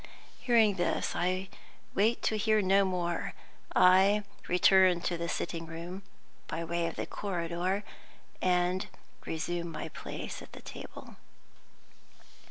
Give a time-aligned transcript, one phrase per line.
[0.39, 1.47] Hearing this, I
[1.93, 3.35] wait to hear no more.
[3.75, 6.01] I return to the sitting room
[6.47, 7.83] (by way of the corridor)
[8.41, 8.87] and
[9.27, 11.17] resume my place at the table.